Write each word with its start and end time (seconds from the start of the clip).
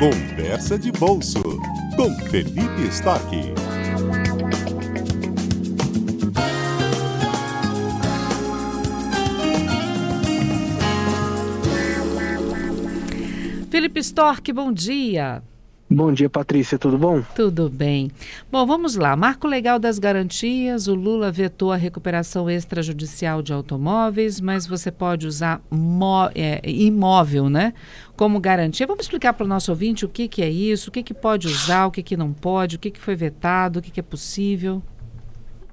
Conversa 0.00 0.78
de 0.78 0.90
Bolso 0.92 1.42
com 1.94 2.10
Felipe 2.30 2.88
Stock. 2.88 3.36
Felipe 13.70 14.00
Stork, 14.00 14.50
bom 14.54 14.72
dia. 14.72 15.42
Bom 15.92 16.12
dia, 16.12 16.30
Patrícia, 16.30 16.78
tudo 16.78 16.96
bom? 16.96 17.20
Tudo 17.34 17.68
bem. 17.68 18.12
Bom, 18.48 18.64
vamos 18.64 18.94
lá. 18.94 19.16
Marco 19.16 19.48
legal 19.48 19.76
das 19.76 19.98
garantias. 19.98 20.86
O 20.86 20.94
Lula 20.94 21.32
vetou 21.32 21.72
a 21.72 21.76
recuperação 21.76 22.48
extrajudicial 22.48 23.42
de 23.42 23.52
automóveis, 23.52 24.40
mas 24.40 24.68
você 24.68 24.92
pode 24.92 25.26
usar 25.26 25.60
é, 26.32 26.60
imóvel, 26.64 27.50
né? 27.50 27.74
Como 28.16 28.38
garantia. 28.38 28.86
Vamos 28.86 29.06
explicar 29.06 29.32
para 29.32 29.44
o 29.44 29.48
nosso 29.48 29.72
ouvinte 29.72 30.04
o 30.04 30.08
que, 30.08 30.28
que 30.28 30.42
é 30.42 30.48
isso, 30.48 30.90
o 30.90 30.92
que, 30.92 31.02
que 31.02 31.12
pode 31.12 31.48
usar, 31.48 31.86
o 31.86 31.90
que, 31.90 32.04
que 32.04 32.16
não 32.16 32.32
pode, 32.32 32.76
o 32.76 32.78
que, 32.78 32.92
que 32.92 33.00
foi 33.00 33.16
vetado, 33.16 33.80
o 33.80 33.82
que, 33.82 33.90
que 33.90 33.98
é 33.98 34.04
possível. 34.04 34.80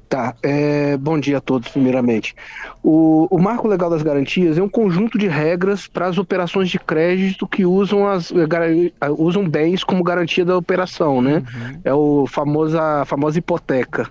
Tá, 0.09 0.34
é, 0.41 0.95
bom 0.95 1.20
dia 1.20 1.39
a 1.39 1.41
todos, 1.41 1.67
primeiramente. 1.67 2.34
O, 2.81 3.27
o, 3.29 3.38
Marco 3.38 3.67
Legal 3.67 3.89
das 3.89 4.02
Garantias 4.02 4.57
é 4.57 4.63
um 4.63 4.70
conjunto 4.70 5.17
de 5.17 5.27
regras 5.27 5.85
para 5.85 6.07
as 6.07 6.17
operações 6.17 6.70
de 6.70 6.80
crédito 6.80 7.45
que 7.45 7.66
usam, 7.66 8.07
as, 8.07 8.31
usam 9.17 9.47
bens 9.49 9.83
como 9.83 10.02
garantia 10.03 10.45
da 10.45 10.55
operação, 10.55 11.21
né? 11.21 11.43
Uhum. 11.53 11.81
É 11.83 11.93
o 11.93 12.25
famosa, 12.25 13.02
a 13.02 13.05
famosa 13.05 13.38
hipoteca. 13.38 14.09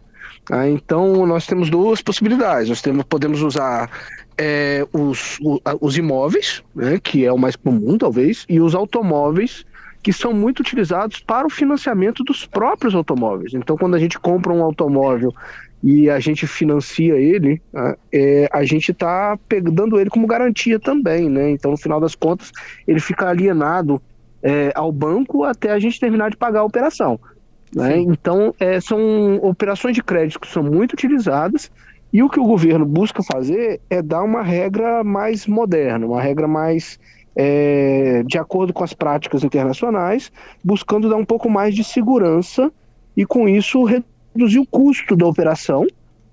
Ah, 0.51 0.69
então, 0.69 1.27
nós 1.27 1.47
temos 1.47 1.71
duas 1.71 2.03
possibilidades. 2.03 2.69
Nós 2.69 2.83
temos, 2.83 3.05
podemos 3.05 3.41
usar 3.41 3.91
é, 4.37 4.87
os, 4.93 5.39
os 5.81 5.97
imóveis, 5.97 6.63
né, 6.75 7.01
que 7.03 7.25
é 7.25 7.33
o 7.33 7.39
mais 7.39 7.57
comum, 7.57 7.97
talvez, 7.97 8.45
e 8.49 8.61
os 8.61 8.75
automóveis, 8.75 9.65
que 10.03 10.13
são 10.13 10.33
muito 10.33 10.61
utilizados 10.61 11.19
para 11.19 11.47
o 11.47 11.51
financiamento 11.51 12.23
dos 12.23 12.47
próprios 12.47 12.95
automóveis. 12.95 13.55
Então, 13.55 13.77
quando 13.77 13.97
a 13.97 13.99
gente 13.99 14.19
compra 14.21 14.53
um 14.53 14.63
automóvel 14.63 15.35
e 15.87 16.11
a 16.11 16.19
gente 16.19 16.49
financia 16.49 17.15
ele, 17.15 17.63
né, 17.73 17.95
é, 18.13 18.49
a 18.53 18.65
gente 18.65 18.91
está 18.91 19.39
dando 19.73 20.01
ele 20.01 20.11
como 20.11 20.27
garantia 20.27 20.81
também, 20.81 21.31
né? 21.31 21.51
Então, 21.51 21.71
no 21.71 21.77
final 21.77 22.01
das 22.01 22.17
contas, 22.17 22.51
ele 22.89 22.99
fica 22.99 23.29
alienado 23.29 24.03
é, 24.43 24.73
ao 24.75 24.91
banco 24.91 25.45
até 25.45 25.71
a 25.71 25.79
gente 25.79 26.01
terminar 26.01 26.31
de 26.31 26.37
pagar 26.37 26.61
a 26.61 26.65
operação. 26.65 27.21
Né? 27.73 27.99
Então, 27.99 28.53
é, 28.59 28.81
são 28.81 29.37
operações 29.37 29.95
de 29.95 30.03
crédito 30.03 30.41
que 30.41 30.49
são 30.49 30.65
muito 30.65 30.95
utilizadas 30.95 31.71
e 32.13 32.21
o 32.21 32.29
que 32.29 32.41
o 32.41 32.45
governo 32.45 32.85
busca 32.85 33.23
fazer 33.23 33.81
é 33.89 34.03
dar 34.03 34.25
uma 34.25 34.43
regra 34.43 35.05
mais 35.05 35.47
moderna, 35.47 36.05
uma 36.05 36.21
regra 36.21 36.49
mais 36.49 36.99
é, 37.37 38.25
de 38.27 38.39
acordo 38.39 38.73
com 38.73 38.83
as 38.83 38.93
práticas 38.93 39.45
internacionais, 39.45 40.33
buscando 40.65 41.09
dar 41.09 41.17
um 41.17 41.25
pouco 41.25 41.49
mais 41.49 41.77
de 41.77 41.85
segurança 41.85 42.73
e, 43.17 43.25
com 43.25 43.49
isso, 43.49 43.85
reduzir 43.85 44.16
reduzir 44.37 44.59
o 44.59 44.67
custo 44.67 45.17
da 45.17 45.27
operação 45.27 45.87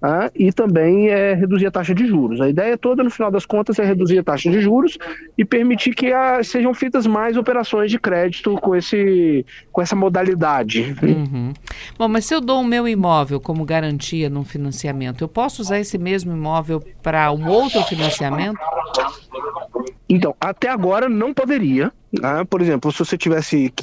ah, 0.05 0.29
e 0.35 0.51
também 0.51 1.07
é, 1.07 1.33
reduzir 1.33 1.65
a 1.65 1.71
taxa 1.71 1.95
de 1.95 2.05
juros. 2.05 2.41
A 2.41 2.49
ideia 2.49 2.77
toda, 2.77 3.01
no 3.01 3.09
final 3.09 3.31
das 3.31 3.45
contas, 3.45 3.79
é 3.79 3.85
reduzir 3.85 4.19
a 4.19 4.23
taxa 4.23 4.51
de 4.51 4.59
juros 4.59 4.97
e 5.37 5.45
permitir 5.45 5.95
que 5.95 6.11
a, 6.11 6.43
sejam 6.43 6.73
feitas 6.73 7.07
mais 7.07 7.37
operações 7.37 7.89
de 7.89 7.97
crédito 7.97 8.57
com, 8.57 8.75
esse, 8.75 9.45
com 9.71 9.81
essa 9.81 9.95
modalidade. 9.95 10.93
Uhum. 11.01 11.53
Bom, 11.97 12.09
mas 12.09 12.25
se 12.25 12.35
eu 12.35 12.41
dou 12.41 12.59
o 12.59 12.65
meu 12.65 12.85
imóvel 12.85 13.39
como 13.39 13.63
garantia 13.63 14.29
num 14.29 14.43
financiamento, 14.43 15.23
eu 15.23 15.27
posso 15.29 15.61
usar 15.61 15.79
esse 15.79 15.97
mesmo 15.97 16.33
imóvel 16.33 16.83
para 17.01 17.31
um 17.31 17.47
outro 17.47 17.81
financiamento? 17.83 18.59
Então, 20.13 20.35
até 20.39 20.69
agora 20.69 21.09
não 21.09 21.33
poderia. 21.33 21.91
Né? 22.11 22.45
Por 22.47 22.61
exemplo, 22.61 22.91
se 22.91 22.99
você 22.99 23.17
tivesse 23.17 23.73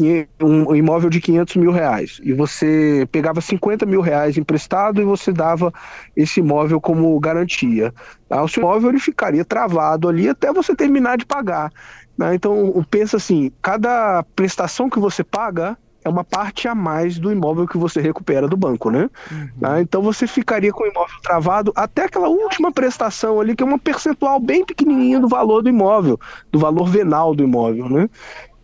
um 0.41 0.77
imóvel 0.77 1.11
de 1.11 1.21
500 1.21 1.57
mil 1.57 1.73
reais 1.73 2.21
e 2.23 2.33
você 2.33 3.09
pegava 3.11 3.41
50 3.41 3.85
mil 3.85 4.01
reais 4.01 4.39
emprestado 4.39 5.03
e 5.03 5.05
você 5.05 5.33
dava 5.33 5.75
esse 6.17 6.39
imóvel 6.39 6.81
como 6.81 7.19
garantia, 7.19 7.93
tá? 8.29 8.41
o 8.45 8.47
seu 8.47 8.63
imóvel 8.63 8.91
ele 8.91 9.01
ficaria 9.01 9.45
travado 9.45 10.09
ali 10.09 10.29
até 10.29 10.53
você 10.53 10.73
terminar 10.73 11.19
de 11.19 11.27
pagar. 11.27 11.73
Né? 12.17 12.37
Então, 12.37 12.87
pensa 12.89 13.17
assim: 13.17 13.51
cada 13.61 14.23
prestação 14.37 14.89
que 14.89 15.01
você 15.01 15.25
paga 15.25 15.77
é 16.05 16.09
uma 16.09 16.25
parte 16.25 16.67
a 16.67 16.75
mais 16.75 17.19
do 17.19 17.31
imóvel 17.31 17.67
que 17.67 17.77
você 17.77 18.01
recupera 18.01 18.49
do 18.49 18.57
banco, 18.57 18.91
né? 18.91 19.11
Uhum. 19.31 19.49
Ah, 19.63 19.81
então 19.81 20.03
você 20.03 20.27
ficaria 20.27 20.73
com 20.73 20.85
o 20.85 20.87
imóvel 20.87 21.17
travado 21.23 21.73
até 21.77 22.05
aquela 22.05 22.29
última 22.29 22.73
prestação 22.73 23.41
ali, 23.41 23.55
que 23.55 23.63
é 23.63 23.67
uma 23.67 23.79
percentual 23.79 24.41
bem 24.41 24.65
pequenininha 24.65 25.21
do 25.21 25.29
valor 25.29 25.63
do 25.63 25.69
imóvel, 25.69 26.19
do 26.51 26.59
valor 26.59 26.89
venal 26.89 27.35
do 27.35 27.43
imóvel, 27.43 27.89
né? 27.89 28.09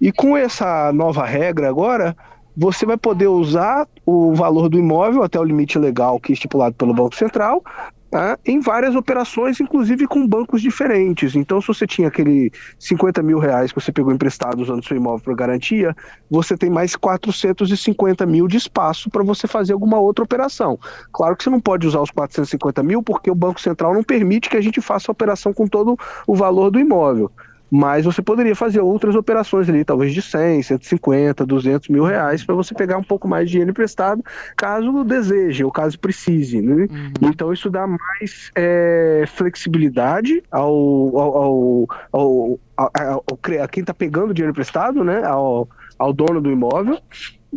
E 0.00 0.12
com 0.12 0.36
essa 0.36 0.92
nova 0.92 1.24
regra 1.24 1.68
agora, 1.68 2.16
você 2.56 2.86
vai 2.86 2.96
poder 2.96 3.28
usar 3.28 3.86
o 4.04 4.34
valor 4.34 4.68
do 4.68 4.78
imóvel 4.78 5.22
até 5.22 5.38
o 5.38 5.44
limite 5.44 5.78
legal 5.78 6.18
que 6.18 6.32
é 6.32 6.34
estipulado 6.34 6.74
pelo 6.74 6.94
Banco 6.94 7.14
Central, 7.14 7.62
Tá? 8.08 8.38
em 8.46 8.60
várias 8.60 8.94
operações, 8.94 9.60
inclusive 9.60 10.06
com 10.06 10.26
bancos 10.26 10.62
diferentes. 10.62 11.34
Então, 11.34 11.60
se 11.60 11.66
você 11.66 11.86
tinha 11.86 12.06
aquele 12.06 12.52
50 12.78 13.20
mil 13.20 13.38
reais 13.38 13.72
que 13.72 13.80
você 13.80 13.90
pegou 13.90 14.12
emprestado 14.12 14.60
usando 14.60 14.84
seu 14.84 14.96
imóvel 14.96 15.24
para 15.24 15.34
garantia, 15.34 15.94
você 16.30 16.56
tem 16.56 16.70
mais 16.70 16.94
450 16.94 18.24
mil 18.24 18.46
de 18.46 18.56
espaço 18.56 19.10
para 19.10 19.24
você 19.24 19.48
fazer 19.48 19.72
alguma 19.72 19.98
outra 19.98 20.24
operação. 20.24 20.78
Claro 21.12 21.36
que 21.36 21.42
você 21.42 21.50
não 21.50 21.60
pode 21.60 21.84
usar 21.84 22.00
os 22.00 22.10
450 22.12 22.80
mil 22.84 23.02
porque 23.02 23.30
o 23.30 23.34
Banco 23.34 23.60
Central 23.60 23.92
não 23.92 24.04
permite 24.04 24.48
que 24.48 24.56
a 24.56 24.62
gente 24.62 24.80
faça 24.80 25.10
a 25.10 25.12
operação 25.12 25.52
com 25.52 25.66
todo 25.66 25.98
o 26.28 26.34
valor 26.36 26.70
do 26.70 26.78
imóvel 26.78 27.30
mas 27.70 28.04
você 28.04 28.22
poderia 28.22 28.54
fazer 28.54 28.80
outras 28.80 29.14
operações 29.14 29.68
ali, 29.68 29.84
talvez 29.84 30.12
de 30.12 30.22
100, 30.22 30.62
150, 30.62 31.44
200 31.44 31.88
mil 31.88 32.04
reais, 32.04 32.44
para 32.44 32.54
você 32.54 32.74
pegar 32.74 32.96
um 32.96 33.02
pouco 33.02 33.26
mais 33.26 33.46
de 33.46 33.52
dinheiro 33.52 33.70
emprestado, 33.70 34.22
caso 34.56 35.04
deseje 35.04 35.64
ou 35.64 35.70
caso 35.70 35.98
precise. 35.98 36.60
Né? 36.60 36.86
Uhum. 36.90 37.12
Então 37.22 37.52
isso 37.52 37.68
dá 37.68 37.86
mais 37.86 38.50
é, 38.54 39.24
flexibilidade 39.26 40.42
ao, 40.50 41.18
ao, 41.18 41.36
ao, 41.36 41.88
ao, 42.12 42.60
ao 42.76 43.22
a 43.62 43.68
quem 43.68 43.80
está 43.80 43.94
pegando 43.94 44.34
dinheiro 44.34 44.52
emprestado, 44.52 45.02
né? 45.02 45.24
ao, 45.24 45.68
ao 45.98 46.12
dono 46.12 46.40
do 46.40 46.50
imóvel, 46.50 46.98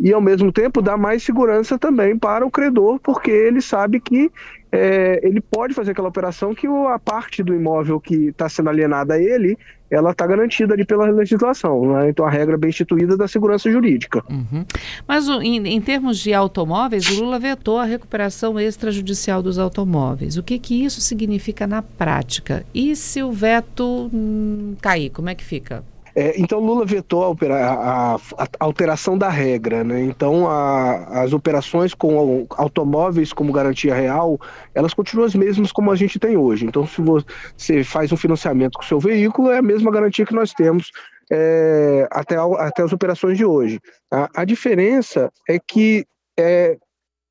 e 0.00 0.12
ao 0.12 0.20
mesmo 0.20 0.50
tempo 0.50 0.80
dá 0.80 0.96
mais 0.96 1.22
segurança 1.22 1.78
também 1.78 2.18
para 2.18 2.44
o 2.44 2.50
credor, 2.50 2.98
porque 3.00 3.30
ele 3.30 3.60
sabe 3.60 4.00
que 4.00 4.30
é, 4.72 5.20
ele 5.22 5.40
pode 5.40 5.74
fazer 5.74 5.90
aquela 5.90 6.08
operação 6.08 6.54
que 6.54 6.66
a 6.66 6.98
parte 6.98 7.42
do 7.42 7.54
imóvel 7.54 8.00
que 8.00 8.28
está 8.28 8.48
sendo 8.48 8.70
alienada 8.70 9.14
a 9.14 9.22
ele 9.22 9.58
ela 9.90 10.12
está 10.12 10.24
garantida 10.24 10.72
ali 10.72 10.84
pela 10.84 11.10
legislação. 11.10 11.94
Né? 11.94 12.10
Então, 12.10 12.24
a 12.24 12.30
regra 12.30 12.56
bem 12.56 12.70
instituída 12.70 13.16
da 13.16 13.26
segurança 13.26 13.70
jurídica. 13.70 14.22
Uhum. 14.30 14.64
Mas, 15.06 15.28
em, 15.28 15.66
em, 15.66 15.80
termos 15.80 16.18
de 16.18 16.32
automóveis, 16.32 17.08
o 17.08 17.24
Lula 17.24 17.40
vetou 17.40 17.76
a 17.76 17.84
recuperação 17.84 18.58
extrajudicial 18.58 19.42
dos 19.42 19.58
automóveis. 19.58 20.36
O 20.36 20.42
que, 20.42 20.58
que 20.60 20.84
isso 20.84 21.00
significa 21.00 21.66
na 21.66 21.82
prática? 21.82 22.64
E 22.72 22.94
se 22.94 23.20
o 23.22 23.32
veto 23.32 24.08
hum, 24.14 24.76
cair, 24.80 25.10
como 25.10 25.28
é 25.28 25.34
que 25.34 25.44
fica? 25.44 25.82
É, 26.14 26.40
então 26.40 26.60
Lula 26.60 26.84
vetou 26.84 27.24
a, 27.24 27.56
a, 27.56 28.14
a, 28.14 28.48
alteração 28.58 29.16
da 29.16 29.28
regra, 29.28 29.84
né? 29.84 30.02
Então 30.02 30.48
as 30.48 31.32
operações 31.32 31.94
com 31.94 32.46
automóveis 32.50 33.32
como 33.32 33.52
garantia 33.52 33.94
real, 33.94 34.38
elas 34.74 34.94
continuam 34.94 35.26
as 35.26 35.34
mesmas 35.34 35.72
como 35.72 35.90
a 35.90 35.96
gente 35.96 36.18
tem 36.18 36.36
hoje. 36.36 36.66
Então 36.66 36.86
se 36.86 37.00
você 37.00 37.84
faz 37.84 38.12
um 38.12 38.16
financiamento 38.16 38.78
com 38.78 38.84
o 38.84 38.86
seu 38.86 38.98
veículo, 38.98 39.50
é 39.50 39.58
a 39.58 39.62
mesma 39.62 39.90
garantia 39.90 40.26
que 40.26 40.34
nós 40.34 40.52
temos 40.52 40.90
é, 41.30 42.08
até, 42.10 42.36
até 42.36 42.82
as 42.82 42.92
operações 42.92 43.38
de 43.38 43.44
hoje. 43.44 43.80
A, 44.10 44.44
diferença 44.44 45.30
é 45.48 45.58
que 45.58 46.04
é, 46.38 46.76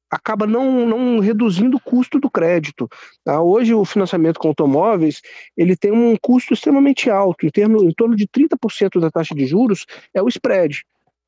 acaba 0.09 0.47
não, 0.47 0.85
não 0.85 1.19
reduzindo 1.19 1.77
o 1.77 1.79
custo 1.79 2.19
do 2.19 2.29
crédito. 2.29 2.87
Tá? 3.23 3.41
Hoje 3.41 3.73
o 3.73 3.85
financiamento 3.85 4.39
com 4.39 4.47
automóveis 4.47 5.21
ele 5.55 5.75
tem 5.75 5.91
um 5.91 6.15
custo 6.21 6.53
extremamente 6.53 7.09
alto, 7.09 7.45
em, 7.45 7.49
termos, 7.49 7.83
em 7.83 7.91
torno 7.91 8.15
de 8.15 8.27
30% 8.27 8.99
da 8.99 9.11
taxa 9.11 9.35
de 9.35 9.45
juros 9.45 9.85
é 10.13 10.21
o 10.21 10.27
spread. 10.27 10.83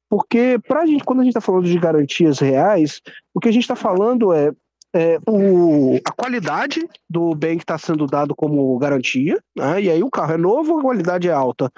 Porque 0.10 0.60
para 0.68 0.82
a 0.82 0.86
gente, 0.86 1.04
quando 1.04 1.22
a 1.22 1.24
gente 1.24 1.32
está 1.32 1.42
falando 1.42 1.66
de 1.66 1.80
garantias 1.80 2.40
reais, 2.40 3.02
o 3.34 3.40
que 3.40 3.48
a 3.48 3.52
gente 3.52 3.64
está 3.64 3.76
falando 3.76 4.34
é, 4.34 4.52
é 4.94 5.20
o, 5.26 5.98
a 6.04 6.12
qualidade 6.12 6.86
do 7.10 7.34
bem 7.34 7.58
que 7.58 7.64
está 7.64 7.78
sendo 7.78 8.06
dado 8.06 8.36
como 8.36 8.78
garantia, 8.78 9.42
né? 9.56 9.82
e 9.82 9.90
aí 9.90 10.04
o 10.04 10.10
carro 10.10 10.34
é 10.34 10.38
novo, 10.38 10.80
a 10.80 10.82
qualidade 10.82 11.30
é 11.30 11.32
alta 11.32 11.72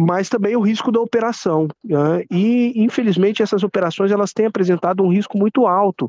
mas 0.00 0.28
também 0.28 0.54
o 0.54 0.60
risco 0.60 0.92
da 0.92 1.00
operação. 1.00 1.66
Né? 1.82 2.22
E, 2.30 2.72
infelizmente, 2.76 3.42
essas 3.42 3.64
operações 3.64 4.12
elas 4.12 4.32
têm 4.32 4.46
apresentado 4.46 5.02
um 5.02 5.12
risco 5.12 5.36
muito 5.36 5.66
alto. 5.66 6.08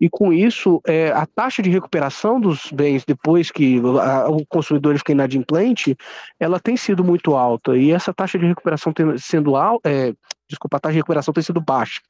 E 0.00 0.10
com 0.10 0.32
isso, 0.32 0.80
é, 0.84 1.12
a 1.12 1.24
taxa 1.24 1.62
de 1.62 1.70
recuperação 1.70 2.40
dos 2.40 2.72
bens 2.72 3.04
depois 3.04 3.52
que 3.52 3.80
a, 4.02 4.28
o 4.28 4.44
consumidor 4.44 4.98
fica 4.98 5.12
inadimplente, 5.12 5.96
ela 6.40 6.58
tem 6.58 6.76
sido 6.76 7.04
muito 7.04 7.36
alta. 7.36 7.76
E 7.76 7.92
essa 7.92 8.12
taxa 8.12 8.40
de 8.40 8.46
recuperação 8.46 8.92
tem, 8.92 9.16
sendo 9.18 9.54
alta, 9.54 9.88
é, 9.88 10.12
desculpa, 10.48 10.76
a 10.76 10.80
taxa 10.80 10.94
de 10.94 10.98
recuperação 10.98 11.32
tem 11.32 11.42
sido 11.42 11.60
baixa. 11.60 12.00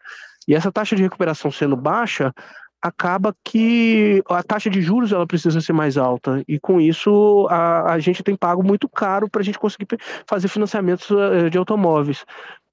E 0.47 0.55
essa 0.55 0.73
taxa 0.73 0.97
de 0.97 1.03
recuperação 1.03 1.51
sendo 1.51 1.77
baixa, 1.77 2.33
acaba 2.81 3.35
que 3.45 4.23
a 4.29 4.43
taxa 4.43 4.71
de 4.71 4.81
juros 4.81 5.13
ela 5.13 5.27
precisa 5.27 5.61
ser 5.61 5.73
mais 5.73 5.97
alta. 5.97 6.43
E 6.47 6.59
com 6.59 6.81
isso 6.81 7.47
a, 7.51 7.93
a 7.93 7.99
gente 7.99 8.23
tem 8.23 8.37
pago 8.37 8.63
muito 8.63 8.89
caro 8.89 9.29
para 9.29 9.41
a 9.41 9.45
gente 9.45 9.59
conseguir 9.59 9.87
fazer 10.27 10.49
financiamentos 10.49 11.11
eh, 11.11 11.51
de 11.51 11.59
automóveis 11.59 12.25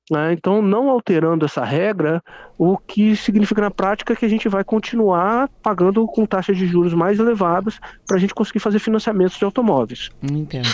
Né? 0.10 0.34
Então, 0.34 0.62
não 0.62 0.90
alterando 0.90 1.46
essa 1.46 1.66
regra, 1.66 2.22
o 2.58 2.78
que 2.78 3.16
significa 3.16 3.60
na 3.60 3.72
prática 3.72 4.16
que 4.16 4.24
a 4.24 4.30
gente 4.30 4.48
vai 4.48 4.64
continuar 4.64 5.50
pagando 5.64 6.06
com 6.06 6.28
taxas 6.28 6.56
de 6.58 6.68
juros 6.68 6.94
mais 6.94 7.20
elevadas 7.20 7.80
para 8.06 8.18
a 8.18 8.20
gente 8.20 8.34
conseguir 8.34 8.60
fazer 8.60 8.78
financiamentos 8.78 9.38
de 9.38 9.44
automóveis. 9.44 10.12
Entendo. 10.22 10.70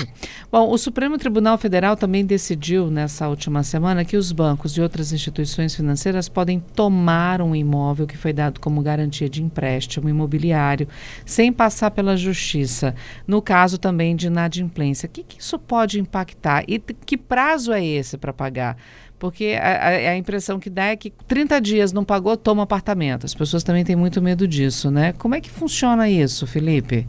Bom, 0.52 0.70
o 0.70 0.78
Supremo 0.78 1.18
Tribunal 1.18 1.58
Federal 1.58 1.96
também 1.96 2.26
decidiu 2.26 2.92
nessa 2.92 3.30
última 3.30 3.64
semana 3.64 4.04
que 4.04 4.18
os 4.18 4.34
bancos 4.34 4.76
e 4.76 4.82
outras 4.82 5.14
instituições 5.14 5.74
financeiras 5.74 6.28
podem 6.28 6.60
tomar 6.60 7.42
um 7.42 7.56
imóvel 7.56 8.06
que 8.06 8.18
foi 8.18 8.34
dado 8.34 8.60
como 8.60 8.82
garantia 8.82 9.30
de 9.30 9.42
empréstimo 9.42 10.10
imobiliário 10.10 10.90
sem 11.26 11.54
passar 11.54 11.92
pela 11.92 12.18
justiça, 12.18 12.94
no 13.26 13.42
caso 13.42 13.78
também 13.78 14.14
de 14.14 14.28
inadimplência. 14.28 15.08
O 15.08 15.10
que, 15.10 15.24
que 15.24 15.42
isso 15.42 15.58
pode 15.58 16.02
impactar 16.02 16.66
e 16.68 16.78
que 16.80 17.18
prazo 17.18 17.72
é 17.72 17.84
esse 17.84 18.18
para 18.18 18.34
pagar? 18.34 18.76
Porque 19.22 19.56
a, 19.62 19.88
a, 19.90 20.18
impressão 20.18 20.60
que 20.60 20.68
dá 20.68 20.86
é 20.86 20.96
que 20.96 21.12
30 21.12 21.62
dias 21.62 21.94
não 21.94 22.04
pagou, 22.04 22.36
toma 22.36 22.64
apartamento. 22.64 23.24
As 23.24 23.36
pessoas 23.36 23.64
também 23.64 23.86
têm 23.86 23.96
muito 23.96 24.20
medo 24.20 24.48
disso, 24.48 24.90
né? 24.90 25.14
Como 25.14 25.36
é 25.36 25.40
que 25.40 25.48
funciona 25.48 26.10
isso, 26.10 26.48
Felipe? 26.48 27.08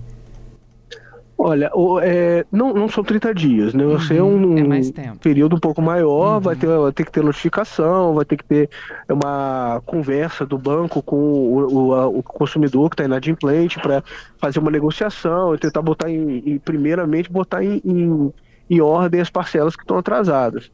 Olha, 1.38 1.70
o, 1.74 1.98
é, 2.00 2.44
não, 2.52 2.74
não 2.74 2.86
são 2.86 3.02
30 3.02 3.34
dias, 3.34 3.72
né? 3.72 3.82
Você 3.86 4.20
uhum, 4.20 4.58
é 4.58 4.62
um, 4.62 4.74
é 4.74 5.14
período 5.22 5.56
um 5.56 5.58
pouco 5.58 5.80
maior, 5.80 6.34
uhum. 6.34 6.40
vai, 6.40 6.54
ter, 6.54 6.66
vai 6.66 6.92
ter 6.92 7.06
que 7.06 7.12
ter 7.12 7.24
notificação, 7.24 8.12
vai 8.12 8.26
ter 8.26 8.36
que 8.36 8.44
ter 8.44 8.68
uma 9.08 9.80
conversa 9.86 10.44
do 10.44 10.58
banco 10.58 11.02
com 11.02 11.16
o, 11.16 11.72
o, 11.72 11.94
a, 11.94 12.06
o 12.08 12.22
consumidor 12.22 12.90
que 12.90 12.94
está 12.94 13.04
inadimplente 13.04 13.80
para 13.80 14.04
fazer 14.36 14.58
uma 14.58 14.70
negociação 14.70 15.54
e 15.54 15.58
tentar 15.58 15.80
botar 15.80 16.10
em, 16.10 16.42
em 16.44 16.58
primeiramente 16.58 17.32
botar 17.32 17.64
em, 17.64 17.80
em, 17.82 18.30
em 18.68 18.80
ordem 18.82 19.18
as 19.18 19.30
parcelas 19.30 19.74
que 19.74 19.82
estão 19.82 19.96
atrasadas. 19.96 20.70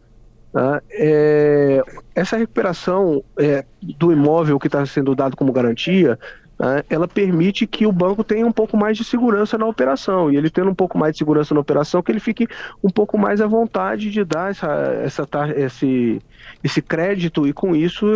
Tá? 0.52 0.82
É, 0.90 1.82
essa 2.14 2.36
recuperação 2.36 3.22
é, 3.38 3.64
do 3.82 4.12
imóvel 4.12 4.58
que 4.58 4.66
está 4.66 4.84
sendo 4.86 5.14
dado 5.14 5.36
como 5.36 5.52
garantia, 5.52 6.18
tá? 6.56 6.82
ela 6.88 7.06
permite 7.06 7.66
que 7.66 7.86
o 7.86 7.92
banco 7.92 8.24
tenha 8.24 8.46
um 8.46 8.52
pouco 8.52 8.76
mais 8.76 8.96
de 8.96 9.04
segurança 9.04 9.58
na 9.58 9.66
operação. 9.66 10.32
E 10.32 10.36
ele 10.36 10.50
tendo 10.50 10.70
um 10.70 10.74
pouco 10.74 10.96
mais 10.96 11.12
de 11.12 11.18
segurança 11.18 11.54
na 11.54 11.60
operação, 11.60 12.02
que 12.02 12.10
ele 12.10 12.20
fique 12.20 12.48
um 12.82 12.88
pouco 12.88 13.18
mais 13.18 13.40
à 13.40 13.46
vontade 13.46 14.10
de 14.10 14.24
dar 14.24 14.50
essa, 14.50 14.72
essa, 15.04 15.28
esse, 15.56 16.22
esse 16.64 16.80
crédito 16.80 17.46
e 17.46 17.52
com 17.52 17.76
isso 17.76 18.06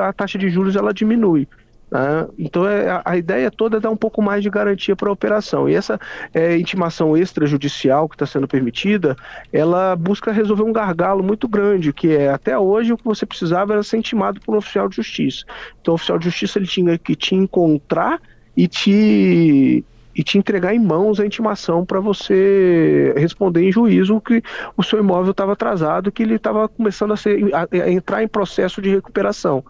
a 0.00 0.12
taxa 0.12 0.38
de 0.38 0.48
juros 0.48 0.76
ela 0.76 0.94
diminui. 0.94 1.48
Né? 1.92 2.26
Então 2.38 2.66
é, 2.66 3.02
a, 3.04 3.16
ideia 3.18 3.50
toda 3.50 3.76
é 3.76 3.80
dar 3.80 3.90
um 3.90 3.96
pouco 3.96 4.22
mais 4.22 4.42
de 4.42 4.48
garantia 4.48 4.96
para 4.96 5.10
a 5.10 5.12
operação. 5.12 5.68
E 5.68 5.74
essa 5.74 6.00
é, 6.32 6.56
intimação 6.56 7.14
extrajudicial 7.14 8.08
que 8.08 8.14
está 8.14 8.24
sendo 8.24 8.48
permitida, 8.48 9.14
ela 9.52 9.94
busca 9.94 10.32
resolver 10.32 10.62
um 10.62 10.72
gargalo 10.72 11.22
muito 11.22 11.46
grande, 11.46 11.92
que 11.92 12.16
é 12.16 12.30
até 12.30 12.58
hoje 12.58 12.94
o 12.94 12.96
que 12.96 13.04
você 13.04 13.26
precisava 13.26 13.74
era 13.74 13.82
ser 13.82 13.98
intimado 13.98 14.40
por 14.40 14.54
um 14.54 14.58
oficial 14.58 14.88
de 14.88 14.96
justiça. 14.96 15.44
Então 15.82 15.92
o 15.92 15.96
oficial 15.96 16.18
de 16.18 16.24
justiça 16.24 16.58
ele 16.58 16.66
tinha 16.66 16.96
que 16.96 17.14
te 17.14 17.34
encontrar 17.34 18.18
e 18.56 18.66
te 18.66 19.84
e 20.14 20.22
te 20.22 20.36
entregar 20.36 20.74
em 20.74 20.78
mãos 20.78 21.18
a 21.18 21.24
intimação 21.24 21.86
para 21.86 21.98
você 21.98 23.14
responder 23.16 23.66
em 23.66 23.72
juízo 23.72 24.20
que 24.20 24.42
o 24.76 24.82
seu 24.82 24.98
imóvel 24.98 25.30
estava 25.30 25.54
atrasado, 25.54 26.12
que 26.12 26.22
ele 26.22 26.34
estava 26.34 26.68
começando 26.68 27.12
a, 27.12 27.16
ser, 27.16 27.42
a, 27.54 27.66
a 27.70 27.90
entrar 27.90 28.22
em 28.22 28.28
processo 28.28 28.82
de 28.82 28.90
recuperação. 28.90 29.64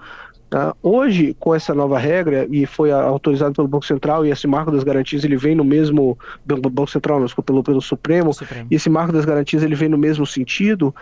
Tá? 0.53 0.77
Hoje, 0.83 1.35
com 1.41 1.55
essa 1.55 1.75
nova 1.75 1.99
regra, 1.99 2.47
e 2.51 2.67
foi 2.67 2.93
autorizado 2.93 3.55
pelo 3.55 3.67
Banco 3.67 3.87
Central, 3.87 4.27
e 4.27 4.31
esse 4.31 4.47
marco 4.47 4.71
das 4.71 4.85
garantias 4.85 5.25
ele 5.25 5.35
vem 5.35 5.55
no 5.55 5.65
mesmo. 5.65 6.19
Banco 6.45 6.91
Central, 6.91 7.21
não, 7.21 7.27
pelo, 7.43 7.63
pelo 7.63 7.81
Supremo, 7.81 8.35
Supremo, 8.35 8.69
e 8.71 8.75
esse 8.75 8.91
marco 8.91 9.15
das 9.15 9.25
garantias 9.25 9.63
ele 9.63 9.75
vem 9.75 9.89
no 9.89 9.97
mesmo 9.97 10.27
sentido, 10.27 10.95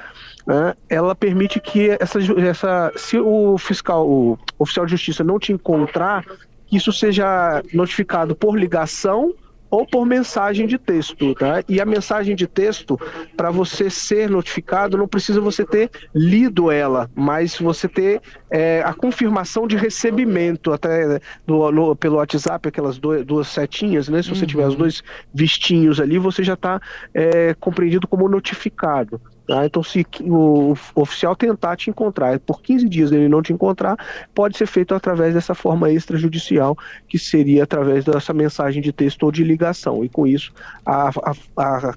né? 0.47 0.73
ela 0.89 1.17
permite 1.17 1.59
que 1.59 1.91
essa, 1.99 2.21
essa. 2.41 2.93
Se 2.95 3.19
o 3.19 3.59
fiscal, 3.59 4.09
o 4.09 4.39
oficial 4.57 4.87
de 4.87 4.93
justiça 4.93 5.25
não 5.25 5.37
te 5.37 5.53
encontrar, 5.53 6.25
que 6.69 6.77
isso 6.77 6.93
seja 6.93 7.61
notificado 7.75 8.37
por 8.37 8.57
ligação 8.57 9.35
ou 9.71 9.87
por 9.87 10.05
mensagem 10.05 10.67
de 10.67 10.79
texto, 10.79 11.35
tá? 11.35 11.63
E 11.69 11.81
a 11.81 11.87
mensagem 11.87 12.35
de 12.35 12.47
texto, 12.47 12.99
para 13.37 13.51
você 13.51 13.89
ser 13.89 14.29
notificado, 14.29 14.99
não 14.99 15.07
precisa 15.07 15.41
você 15.41 15.65
ter 15.65 15.91
lido 16.15 16.71
ela, 16.71 17.09
mas 17.15 17.57
você 17.57 17.89
ter 17.89 18.21
é, 18.51 18.83
a 18.85 18.93
confirmação 18.93 19.67
de 19.67 19.77
recebimento 19.77 20.73
até 20.73 21.21
no, 21.47 21.71
no, 21.71 21.97
pelo 21.97 22.17
WhatsApp, 22.17 22.69
aquelas 22.69 22.99
duas, 22.99 23.25
duas 23.25 23.47
setinhas, 23.49 24.09
né? 24.09 24.23
Se 24.23 24.31
você 24.31 24.43
uhum. 24.43 24.47
tiver 24.47 24.67
os 24.67 24.77
dois 24.77 25.03
vistinhos 25.33 26.01
ali, 26.01 26.19
você 26.19 26.43
já 26.43 26.55
está 26.55 26.81
é, 27.15 27.55
compreendido 27.55 28.09
como 28.09 28.29
notificado. 28.29 29.21
Tá? 29.47 29.67
Então, 29.67 29.83
se 29.83 30.07
o 30.23 30.75
oficial 30.95 31.35
tentar 31.35 31.77
te 31.77 31.91
encontrar, 31.91 32.39
por 32.41 32.63
15 32.63 32.89
dias 32.89 33.13
ele 33.13 33.29
não 33.29 33.43
te 33.43 33.53
encontrar, 33.53 33.97
pode 34.35 34.57
ser 34.57 34.67
feito 34.67 34.95
através 34.95 35.35
dessa 35.35 35.55
forma 35.55 35.91
extrajudicial, 35.91 36.77
que 37.09 37.19
seria 37.19 37.65
através 37.65 38.05
dessa 38.05 38.33
mensagem 38.33 38.81
de 38.81 38.93
texto 38.93 39.25
ou 39.25 39.33
de 39.33 39.43
ligação. 39.43 40.05
E 40.05 40.09
com 40.09 40.27
isso, 40.27 40.53
a, 40.85 41.09
a, 41.09 41.35
a 41.57 41.95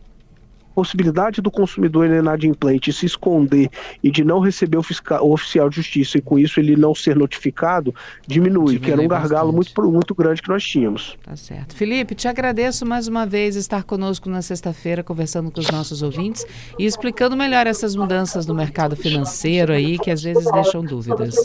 possibilidade 0.74 1.42
do 1.42 1.52
consumidor 1.52 2.08
inadimplente 2.08 2.92
se 2.92 3.06
esconder 3.06 3.70
e 4.04 4.12
de 4.12 4.24
não 4.24 4.40
receber 4.40 4.78
o, 4.78 4.84
fiscal, 4.84 5.26
o 5.26 5.34
oficial 5.34 5.70
de 5.70 5.78
justiça 5.78 6.18
e 6.18 6.22
com 6.22 6.38
isso 6.38 6.60
ele 6.60 6.76
não 6.76 6.94
ser 6.94 7.16
notificado, 7.16 7.94
diminui, 8.28 8.74
diminui 8.74 8.80
que 8.80 8.92
era 8.92 9.02
um 9.02 9.08
gargalo 9.08 9.54
muito, 9.54 9.72
muito 9.84 10.16
grande 10.16 10.42
que 10.42 10.50
nós 10.50 10.64
tínhamos. 10.64 11.18
Tá 11.24 11.36
certo. 11.36 11.76
Felipe, 11.76 12.16
te 12.16 12.28
agradeço 12.28 12.86
mais 12.86 13.08
uma 13.08 13.26
vez 13.26 13.56
estar 13.56 13.84
conosco 13.84 14.30
na 14.30 14.42
sexta-feira, 14.42 15.04
conversando 15.04 15.52
com 15.52 15.60
os 15.60 15.70
nossos 15.70 16.02
ouvintes 16.02 16.46
e 16.78 16.86
explicando 16.86 17.36
melhor 17.36 17.68
essas 17.68 17.96
mudanças 17.96 18.46
no 18.46 18.54
mercado 18.54 18.96
financeiro 18.96 19.74
aí, 19.74 19.98
que 19.98 20.12
às 20.12 20.22
vezes 20.22 20.50
deixam 20.52 20.84
dúvidas. 20.84 21.36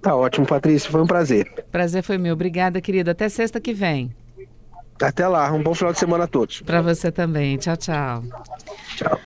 Tá 0.00 0.16
ótimo, 0.16 0.46
Patrícia, 0.46 0.90
foi 0.90 1.02
um 1.02 1.06
prazer. 1.06 1.52
Prazer 1.70 2.02
foi 2.02 2.16
meu. 2.16 2.32
Obrigada, 2.32 2.80
querida. 2.80 3.10
Até 3.10 3.28
sexta 3.28 3.60
que 3.60 3.74
vem. 3.74 4.10
Até 5.02 5.26
lá, 5.26 5.50
um 5.52 5.62
bom 5.62 5.74
final 5.74 5.92
de 5.92 5.98
semana 5.98 6.24
a 6.24 6.26
todos. 6.26 6.60
Para 6.62 6.82
você 6.82 7.10
também. 7.10 7.56
Tchau, 7.56 7.76
tchau. 7.76 8.22
Tchau. 8.96 9.18